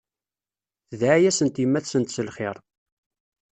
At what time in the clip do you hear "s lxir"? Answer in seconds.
2.15-2.57